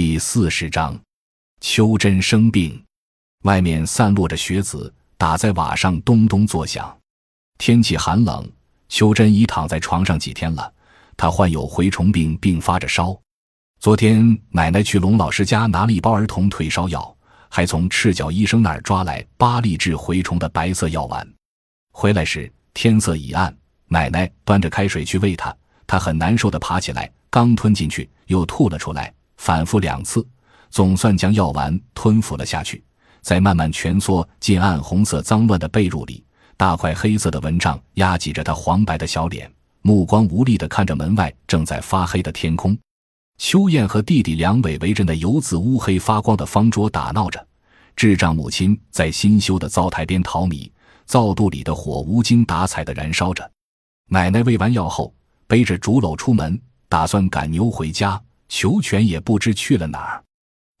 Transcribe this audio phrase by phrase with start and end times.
[0.00, 0.96] 第四十章，
[1.60, 2.80] 秋真生病，
[3.42, 6.96] 外面散落着雪子，打在瓦上咚咚作响。
[7.58, 8.48] 天气寒冷，
[8.88, 10.72] 秋真已躺在床上几天了。
[11.16, 13.20] 她患有蛔虫病，并发着烧。
[13.80, 17.16] 昨天奶奶去龙老师家拿了一包儿童退烧药，
[17.48, 21.28] 还从赤脚医生那儿抓来八粒治蛔虫的白色药丸。
[21.90, 23.52] 回来时天色已暗，
[23.88, 25.52] 奶奶端着开水去喂他，
[25.88, 29.12] 他很难受的爬起来，刚吞进去又吐了出来。
[29.48, 30.22] 反复两次，
[30.68, 32.84] 总算将药丸吞服了下去，
[33.22, 36.22] 再慢慢蜷缩进暗红色脏乱的被褥里。
[36.54, 42.76] 大块黑色的蚊帐压挤着他黄白的小脸，目光无力地看着门外正在发黑的天空。
[43.38, 47.42] 秋燕和弟弟梁伟围着那油渍乌黑发光的方桌打闹着，
[47.96, 50.70] 智障母亲在新修的灶台边淘米，
[51.06, 53.50] 灶肚里的火无精打采地燃烧着。
[54.10, 55.14] 奶奶喂完药后，
[55.46, 58.20] 背着竹篓出门，打算赶牛回家。
[58.48, 60.24] 球权也不知去了哪儿，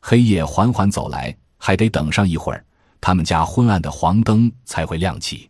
[0.00, 2.64] 黑夜缓缓走来，还得等上一会儿，
[3.00, 5.48] 他们家昏暗的黄灯才会亮起。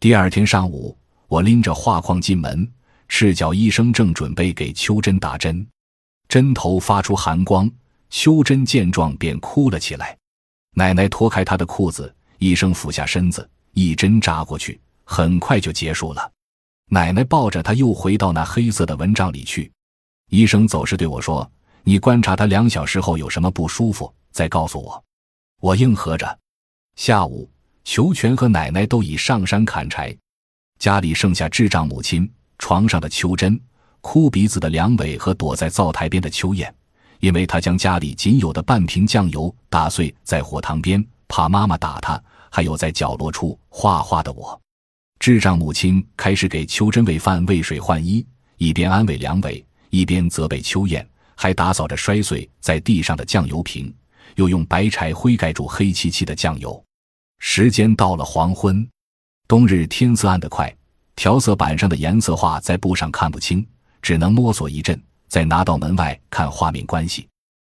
[0.00, 0.96] 第二天上午，
[1.28, 2.66] 我拎着画框进门，
[3.08, 5.66] 赤脚医生正准备给秋珍打针，
[6.28, 7.70] 针头发出寒光，
[8.08, 10.16] 秋珍见状便哭了起来。
[10.74, 16.32] 奶奶脱开她的裤子，医生俯下身子，一针扎过去，很快就结束了。
[16.88, 19.70] 奶奶抱着他，又回到那黑色的蚊帐里去。
[20.30, 21.48] 医生走时对我说
[21.82, 25.02] ：“你观察他两小时后有什么不舒服，再告诉我。”
[25.60, 26.38] 我应和着。
[26.96, 27.48] 下午，
[27.84, 30.16] 裘全和奶奶都已上山砍柴，
[30.78, 33.60] 家里剩下智障母亲、床上的秋珍、
[34.00, 36.74] 哭鼻子的梁伟和躲在灶台边的秋燕，
[37.20, 42.18] 因为他将家里仅有的半瓶酱油打碎在火塘边，怕妈妈打他；
[42.50, 44.58] 还有在角落处画画的我。
[45.18, 49.64] 智障母亲开始给秋珍喂饭、喂水、换衣，一边安慰梁伟。
[49.90, 51.04] 一边责备秋燕，
[51.42, 53.90] 还打扫着摔碎在地上的酱油瓶，
[54.34, 56.84] 又用白柴灰盖住黑漆漆的酱油。
[57.38, 58.86] 时间到了黄昏，
[59.48, 60.70] 冬日天色暗得快，
[61.16, 63.66] 调色板上的颜色画在布上看不清，
[64.02, 67.26] 只能摸索一阵，再拿到门外看画面关系。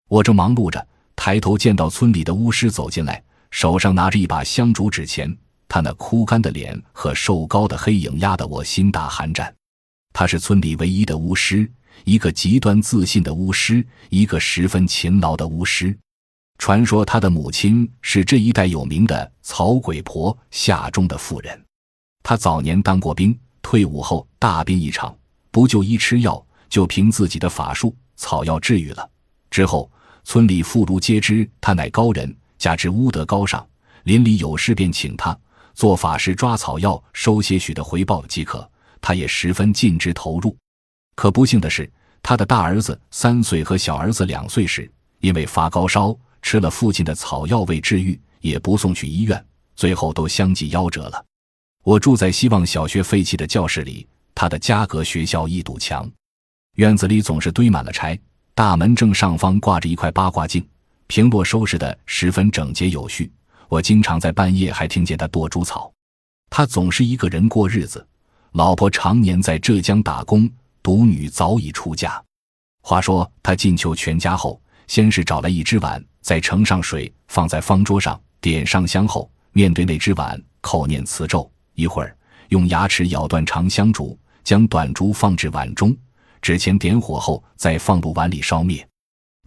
[0.10, 0.86] 我正忙碌着，
[1.16, 5.34] 抬头见到村里的巫师走进来，手上拿着一把香烛纸钱，
[5.70, 9.56] 他那枯干的脸和瘦高的黑影压得我心打寒战。
[10.12, 11.72] 他是村里唯一的巫师。
[12.04, 15.98] 一个极端自信的巫师，一个十分勤劳的巫师。
[16.58, 21.62] 传说他的母亲是这一带有名的草鬼婆夏中的妇人。
[22.22, 25.16] 他早年当过兵，退伍后大病一场，
[25.52, 29.10] 不就医吃药，就凭自己的法术草药治愈了。
[29.50, 29.92] 之后
[30.24, 33.66] 村里妇孺皆知他乃高人，加之巫德高尚，
[34.04, 35.38] 邻里有事便请他
[35.74, 38.70] 做法事，抓草药，收些许的回报即可。
[39.02, 40.56] 他也十分尽职投入。
[41.16, 41.90] 可不幸的是，
[42.22, 51.26] 他的大儿子三岁和小儿子两岁时，因为发高烧，吃了父亲的草药未治愈，也不送去医院，最后都相继夭折了。
[51.84, 56.10] 我住在希望小学废弃的教室里，他的家隔学校一堵墙，
[56.76, 58.18] 院子里总是堆满了柴，
[58.56, 60.66] 大门正上方挂着一块八卦镜，
[61.08, 63.32] 平落收拾得十分整洁有序。
[63.68, 65.92] 我经常在半夜还听见他剁猪草。
[66.50, 68.06] 他总是一个人过日子，
[68.54, 70.50] 老婆常年在浙江打工。
[70.84, 72.22] 独女早已出嫁。
[72.82, 82.16] 话说他进求全家后，先是找来一只碗，再盛上水，放在方桌上，点上香后，面对那只碗口念词咒，一会儿
[82.50, 85.96] 用牙齿咬断长香烛，将短烛放置碗中，
[86.42, 88.86] 纸钱点火后，再放入碗里烧灭。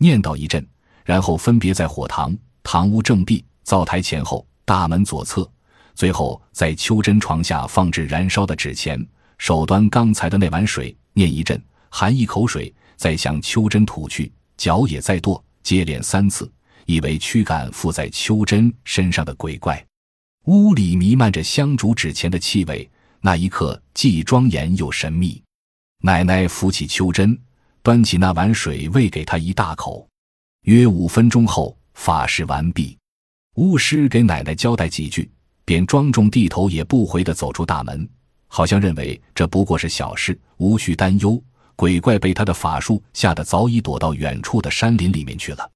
[0.01, 0.67] 念叨一阵，
[1.05, 5.47] 然后分别在火堂、堂屋正壁、灶台前后、大门左侧，
[5.95, 10.97] 最后在秋珍床下放置燃烧的纸钱，手端刚才的那碗水。
[11.17, 16.51] 念一阵，含一口水，再向秋珍吐去，脚也再跺，接连三次，
[16.85, 19.83] 以为驱赶附在秋珍身上的鬼怪。
[20.45, 22.89] 屋里弥漫着香烛纸钱的气味，
[23.23, 25.43] 那一刻既庄严又神秘。
[26.03, 27.37] 奶奶扶起秋珍，
[27.83, 30.07] 端起那碗水喂给她一大口。
[30.65, 32.95] 约五分钟后，法事完毕，
[33.55, 35.31] 巫师给奶奶交代几句，
[35.65, 38.07] 便庄重地头也不回地走出大门。
[38.57, 41.39] 好像认为这不过是小事，无需担忧。
[41.75, 45.71] 鬼怪被他的法术吓得早已躲到远处的山林里面去了。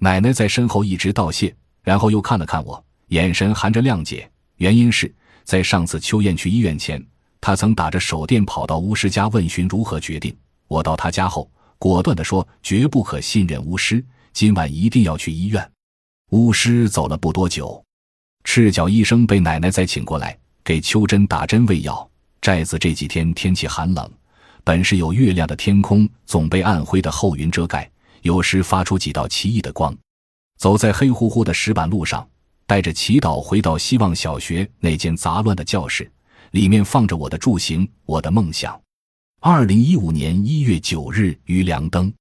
[0.00, 4.28] 奶奶在身后一直道谢，然后又看了看我，眼神含着谅解。
[4.56, 5.14] 原因是
[5.44, 7.00] 在上次秋燕去医院前，
[7.40, 10.36] 他曾打着手电跑到巫师家问询如何决定。
[10.66, 11.48] 我到他家后，
[11.78, 15.70] 果断地说绝不可信任巫师，今晚一定要去医院。
[16.32, 17.80] 巫师走了不多久，
[18.42, 20.36] 赤脚医生被奶奶再请过来。
[20.64, 22.10] 给秋珍打针喂药。
[22.46, 24.08] 寨子这几天天气寒冷，
[24.62, 27.90] 本是有月亮的天空总被暗灰的厚云遮盖，
[28.22, 29.92] 有时发出几道奇异的光。
[30.56, 32.24] 走在黑乎乎的石板路上，
[32.64, 36.08] 带着祈祷回到希望小学那间杂乱的教室，
[36.52, 38.80] 里面放着我的住行，我的梦想。
[39.40, 42.14] 二零一五年一月九日于亮灯。